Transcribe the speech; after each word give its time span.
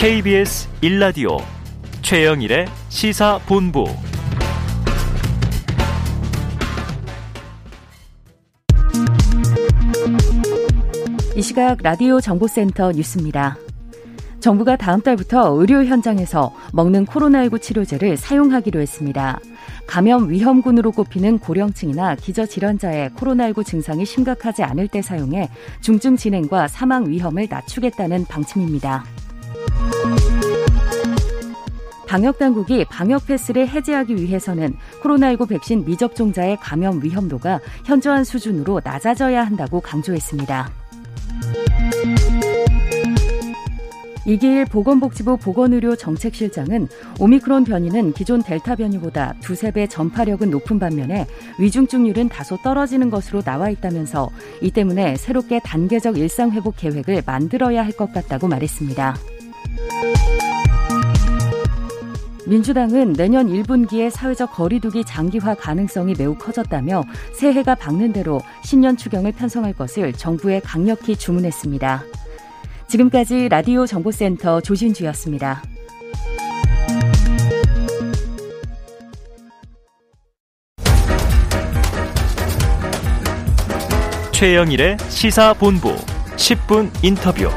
KBS 0.00 0.66
1라디오 0.80 1.42
최영일의 2.00 2.64
시사본부 2.88 3.84
이 11.36 11.42
시각 11.42 11.82
라디오 11.82 12.18
정보센터 12.18 12.92
뉴스입니다. 12.92 13.58
정부가 14.40 14.76
다음 14.76 15.02
달부터 15.02 15.50
의료 15.50 15.84
현장에서 15.84 16.50
먹는 16.72 17.04
코로나19 17.04 17.60
치료제를 17.60 18.16
사용하기로 18.16 18.80
했습니다. 18.80 19.38
감염 19.86 20.30
위험군으로 20.30 20.92
꼽히는 20.92 21.40
고령층이나 21.40 22.14
기저질환자의 22.14 23.10
코로나19 23.10 23.66
증상이 23.66 24.06
심각하지 24.06 24.62
않을 24.62 24.88
때 24.88 25.02
사용해 25.02 25.50
중증 25.82 26.16
진행과 26.16 26.68
사망 26.68 27.06
위험을 27.10 27.48
낮추겠다는 27.50 28.24
방침입니다. 28.24 29.04
방역당국이 32.10 32.86
방역 32.86 33.28
패스를 33.28 33.68
해제하기 33.68 34.16
위해서는 34.16 34.74
코로나19 35.00 35.48
백신 35.48 35.84
미접종자의 35.84 36.56
감염 36.56 37.00
위험도가 37.00 37.60
현저한 37.84 38.24
수준으로 38.24 38.80
낮아져야 38.82 39.44
한다고 39.44 39.80
강조했습니다. 39.80 40.70
이기일 44.26 44.64
보건복지부 44.64 45.36
보건의료 45.36 45.94
정책실장은 45.94 46.88
오미크론 47.20 47.62
변이는 47.62 48.12
기존 48.12 48.42
델타 48.42 48.74
변이보다 48.74 49.34
두세 49.40 49.70
배 49.70 49.86
전파력은 49.86 50.50
높은 50.50 50.80
반면에 50.80 51.28
위중증률은 51.60 52.28
다소 52.28 52.56
떨어지는 52.56 53.10
것으로 53.10 53.42
나와 53.42 53.70
있다면서 53.70 54.30
이 54.62 54.72
때문에 54.72 55.14
새롭게 55.14 55.60
단계적 55.60 56.18
일상회복 56.18 56.74
계획을 56.76 57.22
만들어야 57.24 57.84
할 57.84 57.92
것 57.92 58.12
같다고 58.12 58.48
말했습니다. 58.48 59.14
민주당은 62.50 63.12
내년 63.12 63.46
1분기에 63.46 64.10
사회적 64.10 64.52
거리두기 64.52 65.04
장기화 65.04 65.54
가능성이 65.54 66.14
매우 66.18 66.34
커졌다며 66.34 67.04
새해가 67.32 67.76
밝는 67.76 68.12
대로 68.12 68.40
신년 68.64 68.96
추경을 68.96 69.30
편성할 69.30 69.72
것을 69.72 70.12
정부에 70.12 70.58
강력히 70.58 71.14
주문했습니다. 71.14 72.02
지금까지 72.88 73.48
라디오 73.48 73.86
정보센터 73.86 74.62
조진주였습니다. 74.62 75.62
최영일의 84.32 84.96
시사본부 85.08 85.94
10분 86.34 86.90
인터뷰. 87.04 87.48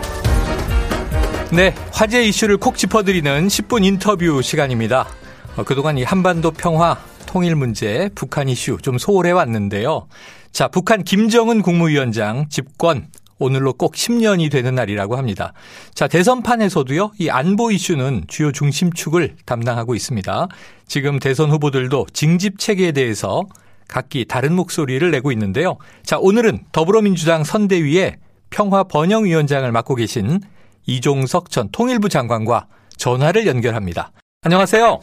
네, 1.56 1.72
화제 1.92 2.26
이슈를 2.26 2.58
콕 2.58 2.76
짚어드리는 2.78 3.48
10분 3.48 3.86
인터뷰 3.86 4.42
시간입니다. 4.42 5.08
어, 5.56 5.64
그동안 5.64 6.00
이 6.00 6.04
한반도 6.04 6.50
평화, 6.50 6.98
통일 7.28 7.56
문제, 7.56 8.10
북한 8.16 8.50
이슈 8.50 8.80
좀 8.82 8.98
소홀해 8.98 9.30
왔는데요. 9.30 10.08
자, 10.52 10.68
북한 10.68 11.04
김정은 11.04 11.62
국무위원장 11.62 12.50
집권 12.50 13.06
오늘로 13.38 13.74
꼭 13.74 13.94
10년이 13.94 14.50
되는 14.50 14.74
날이라고 14.74 15.16
합니다. 15.16 15.54
자, 15.94 16.08
대선판에서도요, 16.08 17.12
이 17.20 17.30
안보 17.30 17.70
이슈는 17.70 18.24
주요 18.28 18.52
중심축을 18.52 19.36
담당하고 19.46 19.94
있습니다. 19.94 20.48
지금 20.88 21.20
대선 21.20 21.52
후보들도 21.52 22.08
징집 22.14 22.58
체계에 22.58 22.94
대해서 22.94 23.44
각기 23.88 24.26
다른 24.26 24.56
목소리를 24.56 25.12
내고 25.12 25.32
있는데요. 25.32 25.78
자, 26.02 26.18
오늘은 26.18 26.64
더불어민주당 26.72 27.44
선대위의 27.44 28.16
평화 28.50 28.84
번영위원장을 28.86 29.72
맡고 29.72 29.94
계신 29.94 30.40
이종석 30.86 31.50
전 31.50 31.70
통일부 31.72 32.10
장관과 32.10 32.68
전화를 32.98 33.48
연결합니다. 33.48 34.12
안녕하세요. 34.44 35.00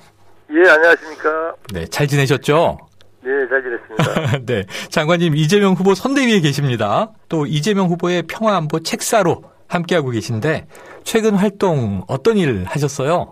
예, 0.52 0.68
안녕하십니까. 0.68 1.54
네, 1.72 1.86
잘 1.86 2.06
지내셨죠? 2.06 2.78
네, 3.22 3.30
잘 3.48 3.62
지냈습니다. 3.62 4.38
네. 4.46 4.64
장관님, 4.90 5.36
이재명 5.36 5.74
후보 5.74 5.94
선대위에 5.94 6.40
계십니다. 6.40 7.10
또 7.28 7.46
이재명 7.46 7.86
후보의 7.86 8.24
평화안보 8.28 8.80
책사로 8.80 9.44
함께하고 9.68 10.10
계신데, 10.10 10.66
최근 11.04 11.34
활동 11.34 12.02
어떤 12.08 12.36
일 12.36 12.64
하셨어요? 12.66 13.30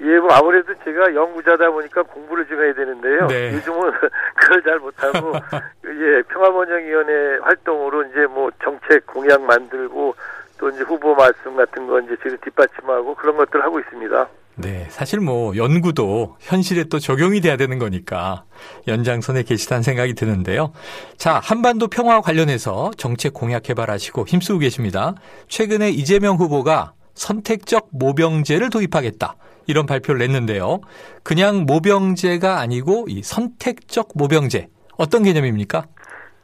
예, 0.00 0.18
뭐 0.18 0.30
아무래도 0.32 0.72
제가 0.84 1.14
연구자다 1.14 1.70
보니까 1.70 2.02
공부를 2.02 2.44
좀 2.46 2.60
해야 2.60 2.74
되는데요. 2.74 3.26
네. 3.28 3.52
요즘은 3.54 3.92
그걸 4.34 4.62
잘 4.64 4.78
못하고, 4.80 5.32
예, 5.86 6.22
평화번영위원회 6.22 7.38
활동으로 7.42 8.04
이제 8.06 8.26
뭐 8.26 8.50
정책 8.64 9.06
공약 9.06 9.40
만들고, 9.42 10.16
또 10.62 10.70
이제 10.70 10.84
후보 10.84 11.12
말씀 11.16 11.56
같은 11.56 11.88
거 11.88 11.98
이제 11.98 12.14
제가 12.22 12.36
뒷받침하고 12.36 13.16
그런 13.16 13.36
것들 13.36 13.60
하고 13.64 13.80
있습니다. 13.80 14.28
네, 14.54 14.86
사실 14.90 15.18
뭐 15.18 15.56
연구도 15.56 16.36
현실에 16.38 16.84
또 16.84 17.00
적용이 17.00 17.40
돼야 17.40 17.56
되는 17.56 17.80
거니까 17.80 18.44
연장선에 18.86 19.42
계시다는 19.42 19.82
생각이 19.82 20.14
드는데요. 20.14 20.72
자, 21.16 21.40
한반도 21.42 21.88
평화 21.88 22.20
관련해서 22.20 22.92
정책 22.96 23.34
공약 23.34 23.64
개발하시고 23.64 24.24
힘쓰고 24.28 24.60
계십니다. 24.60 25.14
최근에 25.48 25.90
이재명 25.90 26.36
후보가 26.36 26.92
선택적 27.14 27.88
모병제를 27.90 28.70
도입하겠다. 28.70 29.34
이런 29.66 29.86
발표를 29.86 30.20
냈는데요. 30.20 30.80
그냥 31.24 31.64
모병제가 31.66 32.60
아니고 32.60 33.06
이 33.08 33.24
선택적 33.24 34.10
모병제. 34.14 34.68
어떤 34.96 35.24
개념입니까? 35.24 35.86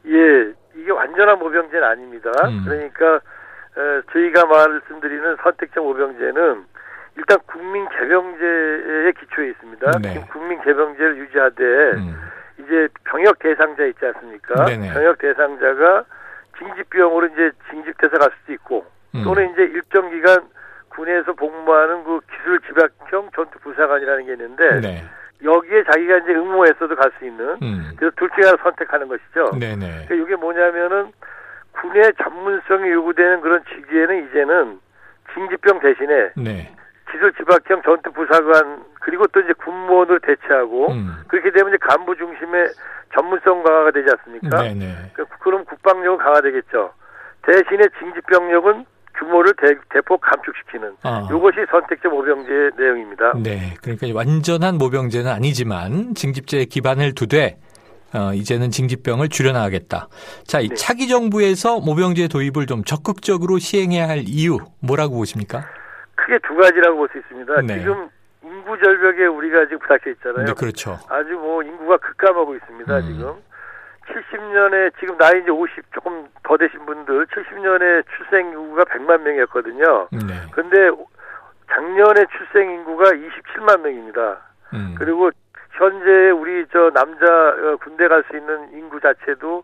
예, 0.07 0.11
이게 0.77 0.91
완전한 0.91 1.39
모병제는 1.39 1.83
아닙니다. 1.85 2.31
음. 2.49 2.63
그러니까 2.65 3.05
어, 3.15 3.21
저희가 4.11 4.45
말씀드리는 4.45 5.37
선택적 5.43 5.83
모병제는 5.83 6.65
일단 7.17 7.37
국민 7.47 7.87
개병제에 7.89 9.11
기초해 9.19 9.49
있습니다. 9.49 9.91
네. 10.01 10.25
국민 10.31 10.61
개병제를 10.61 11.17
유지하되 11.17 11.63
음. 11.97 12.15
이제 12.59 12.87
병역 13.05 13.39
대상자 13.39 13.85
있지 13.85 14.05
않습니까? 14.05 14.65
네네. 14.65 14.93
병역 14.93 15.17
대상자가 15.17 16.05
징집병으로 16.57 17.27
이제 17.27 17.51
징집돼서 17.69 18.17
갈 18.17 18.31
수도 18.39 18.53
있고 18.53 18.85
음. 19.15 19.23
또는 19.23 19.51
이제 19.51 19.63
일정 19.63 20.09
기간 20.09 20.43
군에서 20.89 21.33
복무하는 21.33 22.03
그 22.03 22.19
기술 22.31 22.59
집약형 22.61 23.29
전투 23.35 23.59
부사관이라는 23.59 24.25
게 24.25 24.31
있는데 24.33 24.79
네. 24.81 25.03
여기에 25.43 25.83
자기가 25.85 26.17
이제 26.17 26.33
응모했어도 26.33 26.95
갈 26.95 27.11
수 27.17 27.25
있는 27.25 27.55
음. 27.61 27.91
그래서 27.97 28.13
둘 28.17 28.29
중에 28.31 28.49
하나 28.49 28.57
선택하는 28.61 29.07
것이죠. 29.07 29.57
네네. 29.57 30.05
그러니까 30.07 30.15
이게 30.15 30.35
뭐냐면은 30.35 31.11
군의 31.71 32.11
전문성이 32.21 32.91
요구되는 32.91 33.41
그런 33.41 33.63
직위에는 33.65 34.27
이제는 34.27 34.79
징집병 35.33 35.79
대신에 35.79 36.31
네. 36.35 36.75
기술 37.11 37.33
집약형 37.33 37.81
전투 37.83 38.11
부사관 38.11 38.83
그리고 39.01 39.25
또 39.27 39.39
이제 39.39 39.53
군무원으로 39.53 40.19
대체하고 40.19 40.91
음. 40.91 41.15
그렇게 41.27 41.51
되면 41.51 41.69
이제 41.69 41.77
간부 41.81 42.15
중심의 42.15 42.69
전문성 43.15 43.63
강화가 43.63 43.91
되지 43.91 44.07
않습니까? 44.11 44.61
네네. 44.61 45.11
그, 45.13 45.25
그럼 45.39 45.65
국방력은 45.65 46.17
강화되겠죠. 46.17 46.91
대신에 47.41 47.85
징집병력은 47.99 48.85
규모를 49.17 49.53
대, 49.55 49.75
대폭 49.89 50.21
감축시키는 50.21 50.95
아. 51.03 51.27
이것이 51.29 51.57
선택적 51.69 52.11
모병제 52.11 52.71
내용입니다. 52.77 53.33
네, 53.43 53.73
그러니까 53.81 54.07
완전한 54.13 54.77
모병제는 54.77 55.29
아니지만 55.29 56.13
징집제에 56.15 56.65
기반을 56.65 57.15
두되 57.15 57.57
어, 58.13 58.33
이제는 58.33 58.71
징집병을 58.71 59.29
줄여나가겠다. 59.29 60.07
자, 60.45 60.59
이 60.59 60.69
네. 60.69 60.75
차기 60.75 61.07
정부에서 61.07 61.79
모병제 61.79 62.27
도입을 62.27 62.65
좀 62.65 62.83
적극적으로 62.83 63.59
시행해야 63.59 64.07
할 64.07 64.23
이유 64.25 64.57
뭐라고 64.81 65.15
보십니까? 65.15 65.65
크게 66.15 66.39
두 66.47 66.55
가지라고 66.55 66.97
볼 66.97 67.09
수 67.11 67.17
있습니다. 67.19 67.61
네. 67.61 67.79
지금 67.79 68.09
인구 68.43 68.77
절벽에 68.83 69.25
우리가 69.25 69.65
지금 69.65 69.79
부닥쳐 69.79 70.09
있잖아요. 70.11 70.45
네, 70.45 70.53
그렇죠. 70.53 70.97
아주 71.09 71.33
뭐 71.33 71.61
인구가 71.63 71.97
급감하고 71.97 72.55
있습니다. 72.55 72.97
음. 72.97 73.01
지금 73.07 73.33
70년에 74.09 74.91
지금 74.99 75.17
나이 75.17 75.39
이제 75.41 75.51
50 75.51 75.93
조금 75.93 76.27
더 76.43 76.57
되신 76.57 76.83
분들 76.85 77.27
70년에 77.27 78.03
출생 78.17 78.47
인구가 78.47 78.83
100만 78.85 79.21
명이었거든요. 79.21 80.07
네. 80.11 80.41
근데 80.51 80.89
작년에 81.71 82.25
출생 82.35 82.71
인구가 82.71 83.11
27만 83.11 83.81
명입니다. 83.81 84.41
음. 84.73 84.95
그리고 84.97 85.29
현재 85.79 86.29
우리 86.31 86.65
저 86.71 86.91
남자 86.91 87.25
어, 87.25 87.77
군대 87.81 88.07
갈 88.09 88.21
수 88.29 88.35
있는 88.35 88.69
인구 88.73 88.99
자체도 88.99 89.63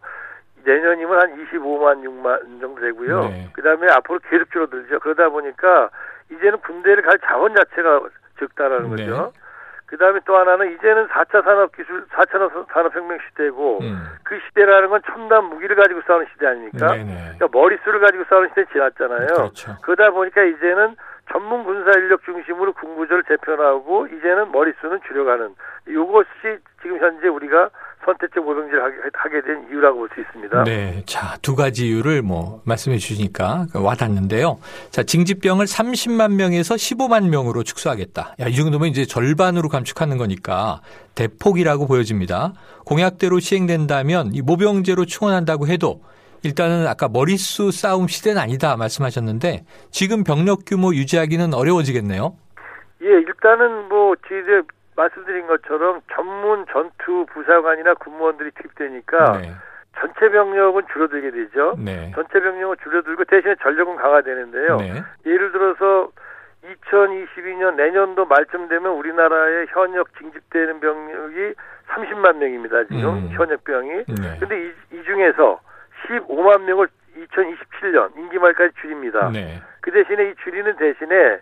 내년이면 0.64 1.22
한 1.22 1.36
25만 1.46 2.02
6만 2.04 2.62
정도 2.62 2.82
되고요. 2.82 3.22
네. 3.28 3.50
그다음에 3.54 3.88
앞으로 3.92 4.20
계속 4.30 4.50
줄어들죠. 4.52 5.00
그러다 5.00 5.30
보니까 5.30 5.90
이제는 6.32 6.60
군대를 6.62 7.04
갈 7.04 7.20
자원 7.20 7.54
자체가 7.54 8.00
적다라는 8.40 8.96
네. 8.96 9.06
거죠. 9.06 9.34
그다음에 9.88 10.20
또 10.26 10.36
하나는 10.36 10.74
이제는 10.74 11.08
4차 11.10 11.44
산업 11.44 11.72
기술 11.76 12.06
4차 12.08 12.68
산업혁명 12.74 13.20
시대고 13.30 13.80
음. 13.82 14.04
그 14.24 14.40
시대라는 14.48 14.90
건 14.90 15.02
첨단 15.06 15.44
무기를 15.46 15.76
가지고 15.76 16.02
싸우는 16.08 16.26
시대 16.34 16.48
아닙니까? 16.48 16.88
네네. 16.88 17.04
네. 17.04 17.32
그러니까 17.38 17.48
머릿수를 17.52 18.00
가지고 18.00 18.24
싸우는 18.28 18.50
시대 18.50 18.66
지났잖아요. 18.72 19.28
그렇죠. 19.28 19.76
그러다 19.84 20.10
보니까 20.12 20.42
이제는 20.44 20.96
전문 21.32 21.64
군사 21.64 21.92
인력 21.98 22.24
중심으로 22.24 22.74
군구조를 22.74 23.24
재편하고 23.28 24.08
이제는 24.08 24.52
머릿수는 24.52 25.00
줄여가는 25.08 25.56
이것이 25.88 26.60
지금 26.82 27.00
현재 27.00 27.28
우리가 27.28 27.70
선택적 28.06 28.44
모병제를 28.46 29.12
하게 29.14 29.42
된 29.42 29.68
이유라고 29.70 29.98
볼 29.98 30.10
수 30.14 30.22
있습니다. 30.22 30.64
네. 30.66 31.02
자, 31.08 31.36
두 31.42 31.56
가지 31.56 31.88
이유를 31.88 32.22
뭐 32.22 32.62
말씀해 32.66 32.98
주시니까 32.98 33.66
와닿는데요. 33.74 34.60
자, 34.92 35.02
징집병을 35.02 35.66
30만 35.66 36.36
명에서 36.36 36.76
15만 36.76 37.30
명으로 37.30 37.64
축소하겠다. 37.64 38.36
야, 38.40 38.48
이 38.48 38.56
정도면 38.56 38.90
이제 38.90 39.06
절반으로 39.06 39.70
감축하는 39.70 40.18
거니까 40.18 40.82
대폭이라고 41.16 41.88
보여집니다. 41.88 42.54
공약대로 42.86 43.40
시행된다면 43.40 44.32
이 44.34 44.42
모병제로 44.44 45.06
충원한다고 45.06 45.68
해도 45.68 46.02
일단은 46.46 46.86
아까 46.86 47.10
머릿수 47.10 47.72
싸움 47.72 48.08
시대는 48.08 48.40
아니다 48.40 48.78
말씀하셨는데 48.78 49.66
지금 49.90 50.24
병력 50.24 50.60
규모 50.68 50.94
유지하기는 50.94 51.56
어려워지겠네요. 51.56 52.38
예, 53.02 53.08
일단은 53.08 53.90
뭐 53.90 54.16
저희들 54.28 54.64
말씀드린 54.96 55.48
것처럼 55.48 56.02
전문 56.14 56.66
전투 56.72 57.26
부사관이나 57.34 57.96
군무원들이 57.96 58.52
투입되니까 58.52 59.40
네. 59.40 59.52
전체 60.00 60.30
병력은 60.30 60.84
줄어들게 60.94 61.32
되죠. 61.32 61.76
네. 61.80 62.12
전체 62.14 62.40
병력은 62.40 62.78
줄어들고 62.84 63.26
대신에 63.26 63.56
전력은 63.62 63.96
강화되는데요. 63.96 64.78
네. 64.78 65.04
예를 65.26 65.52
들어서 65.52 66.12
2022년 66.64 67.76
내년도 67.76 68.26
말쯤 68.26 68.68
되면 68.68 68.92
우리나라의 68.94 69.68
현역 69.70 70.08
징집되는 70.18 70.80
병력이 70.80 71.56
30만 71.88 72.38
명입니다. 72.38 72.84
지금 72.86 73.06
음. 73.06 73.30
현역 73.32 73.64
병이. 73.64 73.90
네. 74.08 74.38
근데 74.40 74.68
이, 74.68 74.72
이 74.92 75.04
중에서 75.04 75.60
15만 76.08 76.62
명을 76.64 76.88
2027년 77.18 78.16
임기 78.18 78.38
말까지 78.40 78.74
줄입니다. 78.82 79.30
네. 79.32 79.62
그 79.82 79.92
대신에 79.92 80.30
이 80.30 80.36
줄이는 80.44 80.76
대신에 80.78 81.40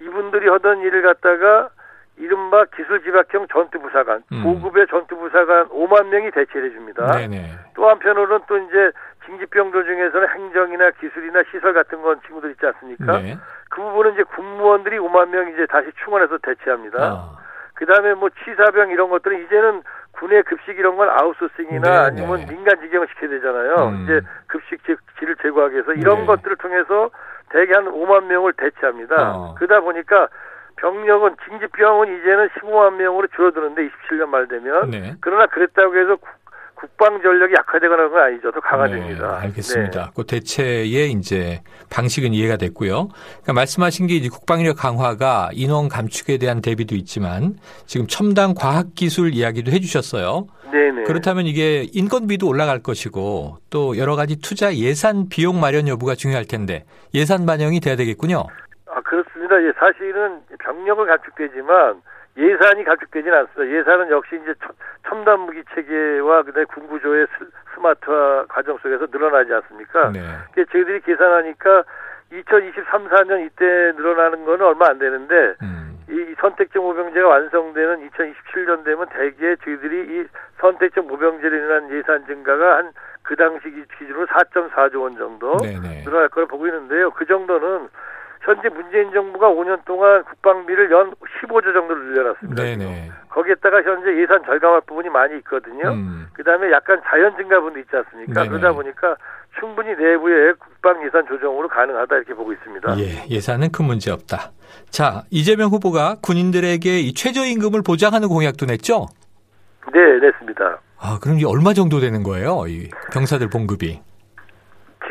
이분들이 0.00 0.48
하던 0.48 0.80
일을 0.80 1.02
갖다가 1.02 1.70
이른바 2.16 2.64
기술지박형 2.76 3.48
전투부사관, 3.48 4.22
음. 4.32 4.42
고급의 4.42 4.86
전투부사관 4.88 5.68
5만 5.68 6.08
명이 6.08 6.30
대체를 6.30 6.70
해줍니다. 6.70 7.06
네네. 7.12 7.52
또 7.74 7.88
한편으로는 7.88 8.44
또 8.46 8.58
이제 8.58 8.92
징집병들 9.26 9.84
중에서는 9.84 10.28
행정이나 10.28 10.90
기술이나 10.92 11.42
시설 11.50 11.72
같은 11.72 12.02
건 12.02 12.20
친구들 12.26 12.50
있지 12.50 12.66
않습니까? 12.66 13.18
네. 13.18 13.38
그 13.70 13.80
부분은 13.80 14.12
이제 14.12 14.22
군무원들이 14.24 14.98
5만 14.98 15.30
명 15.30 15.48
이제 15.52 15.66
다시 15.66 15.90
충원해서 16.04 16.38
대체합니다. 16.38 16.98
아. 17.00 17.38
그 17.74 17.86
다음에 17.86 18.14
뭐 18.14 18.28
치사병 18.44 18.90
이런 18.90 19.08
것들은 19.08 19.44
이제는 19.44 19.82
군의 20.12 20.42
급식 20.44 20.78
이런 20.78 20.96
건 20.96 21.08
아웃소싱이나 21.08 22.10
네네. 22.10 22.22
아니면 22.22 22.46
민간 22.48 22.80
직영을 22.80 23.08
시켜야 23.08 23.30
되잖아요. 23.30 23.88
음. 23.88 24.02
이제 24.04 24.20
급식 24.46 24.80
질을 25.18 25.36
제고하기 25.42 25.74
위해서 25.74 25.92
이런 25.92 26.20
네. 26.20 26.26
것들을 26.26 26.56
통해서 26.56 27.10
대개 27.50 27.72
한 27.72 27.86
5만 27.86 28.24
명을 28.24 28.52
대체합니다. 28.54 29.36
어. 29.36 29.54
그러다 29.56 29.80
보니까 29.80 30.28
병력은 30.76 31.36
징집병은 31.48 32.08
이제는 32.18 32.48
15만 32.48 32.94
명으로 32.96 33.28
줄어드는데 33.28 33.88
27년 33.88 34.28
말 34.28 34.48
되면 34.48 34.90
네. 34.90 35.14
그러나 35.20 35.46
그랬다고 35.46 35.96
해서 35.96 36.16
국방 36.82 37.22
전력이 37.22 37.54
약화되거나 37.54 38.08
그런 38.08 38.12
건 38.12 38.22
아니죠. 38.22 38.50
더 38.50 38.58
강화됩니다. 38.58 39.38
네, 39.38 39.46
알겠습니다. 39.46 40.06
네. 40.06 40.10
그 40.16 40.24
대체의 40.24 41.12
이제 41.12 41.62
방식은 41.90 42.34
이해가 42.34 42.56
됐고요. 42.56 43.06
그러니까 43.06 43.52
말씀하신 43.52 44.08
게 44.08 44.14
이제 44.14 44.28
국방력 44.28 44.78
강화가 44.78 45.50
인원 45.52 45.88
감축에 45.88 46.38
대한 46.38 46.60
대비도 46.60 46.96
있지만 46.96 47.54
지금 47.86 48.08
첨단 48.08 48.54
과학 48.54 48.96
기술 48.96 49.32
이야기도 49.32 49.70
해주셨어요. 49.70 50.48
네네. 50.72 51.04
그렇다면 51.04 51.46
이게 51.46 51.86
인건비도 51.92 52.48
올라갈 52.48 52.82
것이고 52.82 53.58
또 53.70 53.96
여러 53.96 54.16
가지 54.16 54.40
투자 54.40 54.74
예산 54.74 55.28
비용 55.28 55.60
마련 55.60 55.86
여부가 55.86 56.16
중요할 56.16 56.46
텐데 56.46 56.84
예산 57.14 57.46
반영이 57.46 57.78
돼야 57.78 57.94
되겠군요. 57.94 58.42
아 58.90 59.00
그렇습니다. 59.02 59.62
예, 59.62 59.72
사실은 59.78 60.40
병력은 60.58 61.06
감축되지만 61.06 62.02
예산이 62.36 62.84
감축되지는 62.84 63.38
않습니다. 63.38 63.78
예산은 63.78 64.10
역시 64.10 64.40
이제 64.42 64.54
첨단 65.12 65.40
무기 65.40 65.62
체계와 65.74 66.42
그다음에 66.42 66.64
군구조의 66.64 67.26
스마트화 67.74 68.46
과정 68.48 68.78
속에서 68.78 69.06
늘어나지 69.12 69.52
않습니까? 69.52 70.10
네. 70.10 70.20
저희들이 70.54 71.00
계산하니까 71.02 71.84
2023, 72.32 73.08
4년 73.08 73.44
이때 73.46 73.64
늘어나는 73.94 74.46
거는 74.46 74.64
얼마 74.64 74.88
안 74.88 74.98
되는데 74.98 75.54
음. 75.62 75.98
이 76.08 76.34
선택적 76.40 76.82
모병제가 76.82 77.28
완성되는 77.28 78.08
2027년 78.08 78.84
되면 78.84 79.06
대개 79.10 79.54
저희들이 79.56 80.20
이 80.20 80.26
선택적 80.58 81.06
모병제로 81.06 81.54
인한 81.56 81.90
예산 81.90 82.24
증가가 82.26 82.76
한 82.78 82.92
그 83.22 83.36
당시 83.36 83.70
기준으로 83.98 84.26
4.4조 84.26 85.02
원 85.02 85.16
정도 85.16 85.56
네네. 85.58 86.04
늘어날 86.04 86.28
거라 86.28 86.46
보고 86.46 86.66
있는데요. 86.66 87.10
그 87.12 87.24
정도는 87.24 87.88
현재 88.42 88.68
문재인 88.68 89.12
정부가 89.12 89.48
5년 89.48 89.84
동안 89.84 90.24
국방비를 90.24 90.90
연 90.90 91.12
15조 91.42 91.72
정도로 91.72 92.02
늘려놨습니다. 92.02 92.62
네네. 92.62 93.10
거기에다가 93.28 93.82
현재 93.82 94.20
예산 94.20 94.42
절감할 94.44 94.82
부분이 94.86 95.08
많이 95.10 95.36
있거든요. 95.38 95.92
음. 95.92 96.26
그다음에 96.34 96.70
약간 96.72 97.00
자연 97.08 97.36
증가 97.36 97.60
분도 97.60 97.78
있지 97.78 97.90
않습니까? 97.94 98.42
네네. 98.42 98.48
그러다 98.48 98.72
보니까 98.72 99.16
충분히 99.60 99.90
내부의 99.90 100.54
국방 100.58 101.04
예산 101.06 101.24
조정으로 101.26 101.68
가능하다 101.68 102.16
이렇게 102.16 102.34
보고 102.34 102.52
있습니다. 102.52 102.98
예, 102.98 103.26
예산은 103.30 103.70
큰 103.70 103.84
문제 103.84 104.10
없다. 104.10 104.50
자, 104.90 105.22
이재명 105.30 105.68
후보가 105.70 106.16
군인들에게 106.22 106.98
이 106.98 107.14
최저임금을 107.14 107.82
보장하는 107.86 108.28
공약도 108.28 108.66
냈죠? 108.66 109.06
네, 109.92 110.00
냈습니다. 110.20 110.78
아, 110.98 111.18
그럼 111.22 111.36
이게 111.36 111.46
얼마 111.46 111.74
정도 111.74 112.00
되는 112.00 112.22
거예요? 112.22 112.64
이 112.66 112.88
병사들 113.12 113.50
봉급이? 113.50 114.00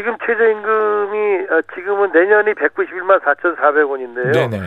지금 0.02 0.18
최저임금이 0.26 1.48
어, 1.52 1.62
지금은 1.76 2.12
내년이 2.12 2.54
191만 2.56 3.22
4,400원인데요. 3.22 4.34
네네. 4.34 4.58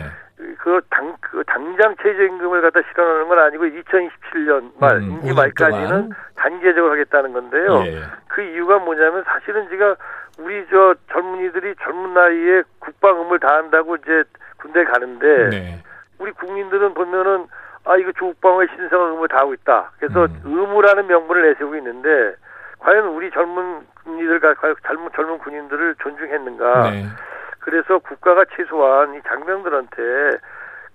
그 0.59 0.81
당, 0.89 1.15
그 1.19 1.43
당장 1.45 1.93
최저임금을 2.01 2.61
갖다 2.61 2.79
실현하는 2.89 3.27
건 3.27 3.39
아니고 3.39 3.65
2027년 3.65 4.71
말, 4.79 4.95
음, 4.95 5.11
임기 5.11 5.33
말까지는 5.33 6.09
단계적으로 6.35 6.93
하겠다는 6.93 7.33
건데요. 7.33 7.83
예. 7.85 8.01
그 8.29 8.41
이유가 8.41 8.79
뭐냐면 8.79 9.23
사실은 9.25 9.67
제가 9.69 9.97
우리 10.39 10.65
저 10.69 10.95
젊은이들이 11.11 11.75
젊은 11.83 12.13
나이에 12.13 12.63
국방음을 12.79 13.39
다 13.39 13.55
한다고 13.55 13.97
이제 13.97 14.23
군대 14.57 14.85
가는데 14.85 15.49
네. 15.49 15.83
우리 16.19 16.31
국민들은 16.31 16.93
보면은 16.93 17.47
아 17.83 17.97
이거 17.97 18.11
조국방의 18.13 18.69
신성한 18.75 19.09
의무를 19.11 19.27
다하고 19.27 19.53
있다. 19.53 19.91
그래서 19.99 20.25
음. 20.25 20.41
의무라는 20.45 21.07
명분을 21.07 21.49
내세우고 21.49 21.75
있는데 21.75 22.35
과연 22.85 23.07
우리 23.07 23.31
젊은이들과 23.31 24.53
젊은 24.85 25.09
젊은 25.15 25.39
군인들을 25.39 25.95
존중했는가? 26.03 26.91
네. 26.91 27.05
그래서 27.59 27.97
국가가 27.97 28.45
최소한 28.55 29.15
이 29.15 29.21
장병들한테 29.27 30.01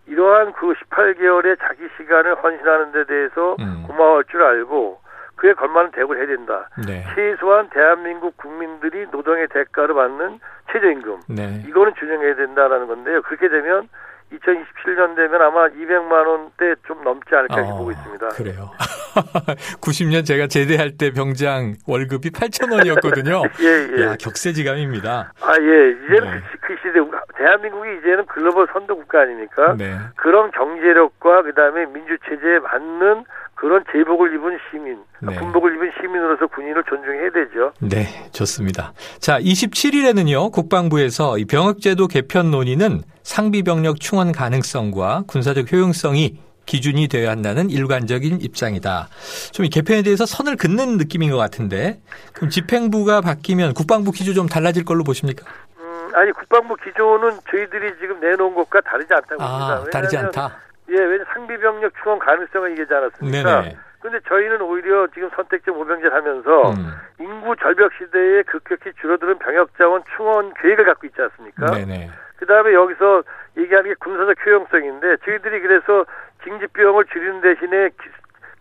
이러한 0.06 0.52
그 0.52 0.72
18개월의 0.72 1.58
자기 1.58 1.88
시간을 1.96 2.36
헌신하는 2.36 2.92
데 2.92 3.04
대해서 3.04 3.56
음. 3.58 3.84
고마울 3.88 4.24
줄 4.24 4.40
알고 4.40 5.00
그에 5.34 5.52
걸맞는 5.54 5.90
대우를 5.90 6.20
해야 6.20 6.28
된다. 6.28 6.68
네. 6.86 7.04
최소한 7.14 7.68
대한민국 7.70 8.36
국민들이 8.36 9.06
노동의 9.10 9.48
대가를 9.48 9.94
받는 9.94 10.38
최저임금. 10.70 11.20
네. 11.30 11.64
이거는 11.66 11.94
준용해야 11.98 12.36
된다라는 12.36 12.86
건데요. 12.86 13.22
그렇게 13.22 13.48
되면 13.48 13.88
2027년 14.32 15.16
되면 15.16 15.42
아마 15.42 15.68
200만 15.68 16.26
원대 16.26 16.74
좀 16.86 17.02
넘지 17.02 17.34
않을까 17.34 17.62
어, 17.62 17.78
보고 17.78 17.90
있습니다. 17.90 18.28
그래요. 18.28 18.70
90년 19.82 20.24
제가 20.24 20.46
제대할 20.46 20.96
때 20.96 21.12
병장 21.12 21.74
월급이 21.86 22.30
8천 22.30 22.72
원이었거든요. 22.72 23.42
예, 23.60 23.98
예. 23.98 24.02
야, 24.02 24.16
격세지감입니다. 24.16 25.32
아, 25.40 25.52
예. 25.60 25.90
이제는 25.90 26.30
네. 26.30 26.42
그, 26.52 26.58
그, 26.60 26.76
시대 26.76 27.00
대한민국이 27.36 27.98
이제는 27.98 28.26
글로벌 28.26 28.68
선도 28.72 28.96
국가 28.96 29.22
아닙니까? 29.22 29.74
네. 29.76 29.96
그런 30.16 30.50
경제력과 30.52 31.42
그다음에 31.42 31.86
민주 31.86 32.16
체제에 32.28 32.60
맞는 32.60 33.24
그런 33.54 33.84
제복을 33.92 34.34
입은 34.34 34.58
시민, 34.70 34.98
네. 35.22 35.34
군복을 35.36 35.74
입은 35.76 35.90
시민으로서 36.00 36.46
군인을 36.46 36.82
존중해야 36.88 37.30
되죠. 37.30 37.72
네, 37.80 38.30
좋습니다. 38.32 38.92
자, 39.18 39.38
27일에는요, 39.40 40.50
국방부에서 40.52 41.38
이 41.38 41.44
병역제도 41.44 42.06
개편 42.08 42.50
논의는 42.50 43.02
상비 43.22 43.62
병력 43.62 44.00
충원 44.00 44.32
가능성과 44.32 45.24
군사적 45.28 45.70
효용성이 45.72 46.40
기준이 46.66 47.08
되어야 47.08 47.30
한다는 47.30 47.68
일관적인 47.68 48.40
입장이다. 48.40 49.08
좀 49.52 49.66
이 49.66 49.68
개편에 49.70 50.02
대해서 50.02 50.24
선을 50.24 50.56
긋는 50.56 50.98
느낌인 50.98 51.30
것 51.30 51.36
같은데, 51.36 52.00
그럼 52.32 52.48
집행부가 52.50 53.20
바뀌면 53.20 53.74
국방부 53.74 54.12
기조 54.12 54.32
좀 54.34 54.46
달라질 54.46 54.84
걸로 54.84 55.02
보십니까? 55.04 55.44
음, 55.78 56.10
아니 56.14 56.30
국방부 56.32 56.76
기조는 56.76 57.40
저희들이 57.50 57.92
지금 58.00 58.20
내놓은 58.20 58.54
것과 58.54 58.80
다르지 58.82 59.12
않다고 59.12 59.42
아, 59.42 59.74
봅니다. 59.76 59.90
다르지 59.90 60.16
않다. 60.16 60.56
예, 60.90 60.94
왜냐 60.94 61.24
상비병력 61.34 61.92
충원 62.02 62.18
가능성을 62.20 62.70
얘기하지 62.72 62.94
않았습니까? 62.94 63.60
네네. 63.62 63.76
근데 64.00 64.18
저희는 64.26 64.62
오히려 64.62 65.06
지금 65.08 65.28
선택적 65.36 65.76
모병제를 65.76 66.12
하면서 66.14 66.70
음. 66.70 66.92
인구 67.20 67.54
절벽 67.56 67.92
시대에 67.98 68.42
급격히 68.44 68.92
줄어드는 69.00 69.38
병역 69.38 69.76
자원 69.76 70.02
충원 70.16 70.54
계획을 70.54 70.84
갖고 70.84 71.06
있지 71.06 71.20
않습니까? 71.20 71.66
네네. 71.72 72.10
그다음에 72.38 72.72
여기서 72.72 73.22
얘기하는 73.58 73.90
게 73.90 73.94
군사적 74.00 74.34
효용성인데 74.44 75.18
저희들이 75.18 75.60
그래서 75.60 76.06
징집비용을 76.44 77.04
줄이는 77.12 77.42
대신에 77.42 77.90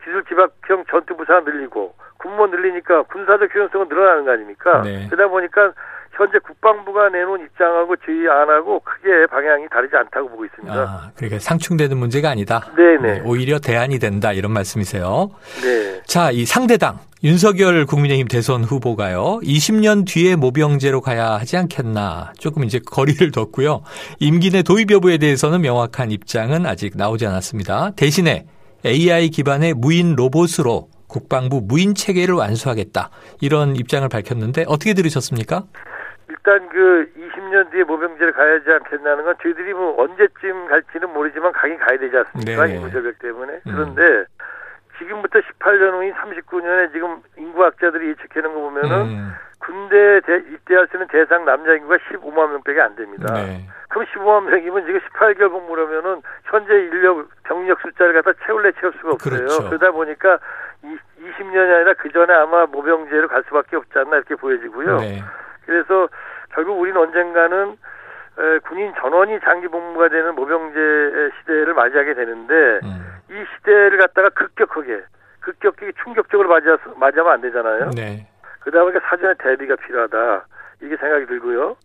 기술 0.04 0.24
지박형 0.26 0.86
전투 0.90 1.16
부사가 1.16 1.40
늘리고 1.42 1.96
군무원 2.18 2.52
늘리니까 2.52 3.04
군사적 3.04 3.56
효용성은 3.56 3.88
늘어나는 3.88 4.26
거 4.26 4.32
아닙니까? 4.32 4.82
네. 4.82 5.08
그러다 5.10 5.30
보니까 5.30 5.72
현재 6.20 6.38
국방부가 6.40 7.08
내놓은 7.08 7.46
입장하고 7.46 7.96
저희 8.06 8.28
안하고 8.28 8.82
크게 8.82 9.26
방향이 9.28 9.70
다르지 9.70 9.96
않다고 9.96 10.30
보고 10.30 10.44
있습니다. 10.44 10.74
아, 10.74 11.12
그러니까 11.16 11.40
상충되는 11.40 11.96
문제가 11.96 12.30
아니다. 12.30 12.70
네네. 12.76 13.02
네, 13.02 13.22
오히려 13.24 13.60
대안이 13.60 14.00
된다 14.00 14.34
이런 14.34 14.52
말씀이세요. 14.52 15.32
네. 15.64 16.02
자, 16.06 16.32
이 16.32 16.46
상대당 16.46 17.00
윤석열 17.24 17.86
국민의힘 17.86 18.28
대선 18.28 18.66
후보가요. 18.66 19.40
20년 19.44 20.06
뒤에 20.06 20.36
모병제로 20.36 21.00
가야 21.00 21.32
하지 21.32 21.56
않겠나. 21.56 22.34
조금 22.38 22.66
이제 22.66 22.80
거리를 22.86 23.32
뒀고요. 23.32 23.84
임기 24.20 24.52
내 24.52 24.62
도입 24.62 24.92
여부에 24.92 25.20
대해서는 25.20 25.62
명확한 25.62 26.12
입장은 26.12 26.66
아직 26.66 26.98
나오지 26.98 27.26
않았습니다. 27.28 27.92
대신에 27.96 28.46
AI 28.86 29.30
기반의 29.30 29.74
무인 29.74 30.16
로봇으로 30.16 30.90
국방부 31.08 31.62
무인 31.64 31.96
체계를 31.96 32.36
완수하겠다. 32.36 33.10
이런 33.42 33.76
입장을 33.76 34.08
밝혔는데 34.08 34.66
어떻게 34.68 34.94
들으셨습니까? 34.94 35.64
일단 36.30 36.70
그 36.70 37.12
20년 37.18 37.72
뒤에 37.72 37.84
모병제를 37.84 38.34
가야지 38.34 38.72
않겠냐는 38.72 39.24
건 39.24 39.36
저희들이 39.42 39.74
뭐 39.74 40.02
언제쯤 40.02 40.68
갈지는 40.68 41.12
모르지만 41.12 41.52
가긴 41.52 41.78
가야 41.80 41.98
되지 41.98 42.16
않습니까? 42.18 42.66
네 42.66 42.76
인구 42.76 42.92
절벽 42.92 43.18
때문에. 43.20 43.54
음. 43.54 43.62
그런데 43.66 44.02
음. 44.04 44.26
지금부터 45.00 45.40
18년 45.40 45.94
후인 45.94 46.14
39년에 46.14 46.92
지금 46.92 47.22
인구학자들이 47.38 48.10
예측하는 48.10 48.54
거 48.54 48.60
보면은 48.60 48.92
음. 49.08 49.34
군대 49.60 50.22
대, 50.22 50.38
입대할 50.38 50.88
수 50.88 50.98
있는 50.98 51.08
대상 51.08 51.46
남자 51.46 51.74
인구가 51.74 51.98
15만 51.98 52.52
명밖에 52.52 52.80
안 52.80 52.96
됩니다. 52.96 53.34
네. 53.34 53.66
그럼 53.90 54.06
15만 54.06 54.50
명이면 54.50 54.86
지금 54.86 55.00
18개월 55.00 55.50
복무라면은 55.50 56.22
현재 56.46 56.74
인력 56.74 57.28
병력 57.44 57.82
숫자를 57.82 58.22
갖다 58.22 58.38
채울래 58.46 58.72
채울 58.80 58.94
수가 58.94 59.12
없어요. 59.14 59.36
그렇죠. 59.36 59.70
그러다 59.70 59.92
보니까 59.92 60.40
20년이 60.84 61.76
아니라 61.76 61.94
그 61.96 62.10
전에 62.12 62.34
아마 62.34 62.66
모병제로 62.68 63.28
갈 63.28 63.44
수밖에 63.48 63.76
없지 63.76 63.98
않나 63.98 64.18
이렇게 64.18 64.36
보여지고요. 64.36 64.98
네. 64.98 65.24
그래서 65.70 66.10
결국 66.56 66.80
우리는 66.80 67.00
언젠가는 67.00 67.78
군인 68.64 68.92
전원이 68.96 69.40
장기 69.42 69.68
복무가 69.68 70.10
되는 70.10 70.34
모병제 70.34 71.30
시대를 71.40 71.76
맞이하게 71.76 72.16
되는데 72.16 72.54
음. 72.84 73.22
이 73.30 73.46
시대를 73.56 74.00
갖다가 74.00 74.30
급격하게 74.30 75.04
급격하게 75.42 75.92
충격적으로 76.04 76.50
맞이하, 76.50 76.78
맞이하면 76.98 77.34
안 77.34 77.42
되잖아요. 77.42 77.92
네. 77.96 78.28
그다음에 78.62 78.94
사전에 79.00 79.36
대비가 79.38 79.76
필요하다 79.76 80.46
이게 80.82 80.98
생각이 80.98 81.28
들고요. 81.28 81.78